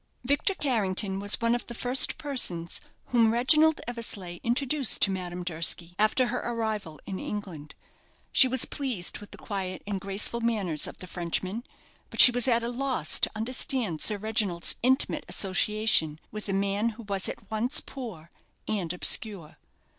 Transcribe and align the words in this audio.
Victor 0.23 0.55
Carrington 0.55 1.19
was 1.19 1.39
one 1.39 1.53
of 1.53 1.67
the 1.67 1.75
first 1.75 2.17
persons 2.17 2.81
whom 3.09 3.31
Reginald 3.31 3.81
Eversleigh 3.87 4.39
introduced 4.43 4.99
to 5.03 5.11
Madame 5.11 5.43
Durski 5.43 5.93
after 5.99 6.25
her 6.29 6.39
arrival 6.39 6.99
in 7.05 7.19
England. 7.19 7.75
She 8.31 8.47
was 8.47 8.65
pleased 8.65 9.19
with 9.19 9.29
the 9.29 9.37
quiet 9.37 9.83
and 9.85 10.01
graceful 10.01 10.41
manners 10.41 10.87
of 10.87 10.97
the 10.97 11.05
Frenchman; 11.05 11.63
but 12.09 12.19
she 12.19 12.31
was 12.31 12.47
at 12.47 12.63
a 12.63 12.69
loss 12.69 13.19
to 13.19 13.29
understand 13.35 14.01
Sir 14.01 14.17
Reginald's 14.17 14.75
intimate 14.81 15.23
association 15.27 16.19
with 16.31 16.49
a 16.49 16.51
man 16.53 16.89
who 16.97 17.03
was 17.03 17.29
at 17.29 17.51
once 17.51 17.79
poor 17.79 18.31
and 18.67 18.91
obscure. 18.93 19.59